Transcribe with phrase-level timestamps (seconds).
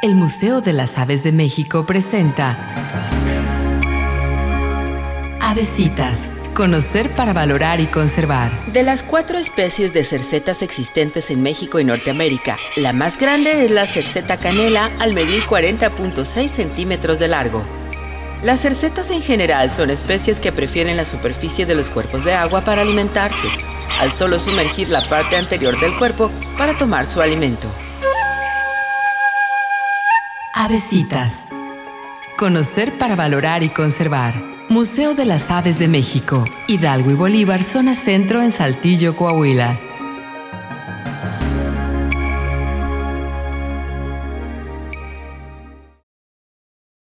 [0.00, 2.56] El Museo de las Aves de México presenta
[5.40, 6.30] Avesitas.
[6.54, 8.52] Conocer para valorar y conservar.
[8.72, 13.72] De las cuatro especies de cercetas existentes en México y Norteamérica, la más grande es
[13.72, 17.64] la cerceta canela al medir 40.6 centímetros de largo.
[18.44, 22.60] Las cercetas en general son especies que prefieren la superficie de los cuerpos de agua
[22.60, 23.48] para alimentarse,
[23.98, 27.68] al solo sumergir la parte anterior del cuerpo para tomar su alimento.
[30.60, 31.46] Avesitas.
[32.36, 34.34] Conocer para valorar y conservar.
[34.68, 39.78] Museo de las Aves de México, Hidalgo y Bolívar, zona centro en Saltillo, Coahuila.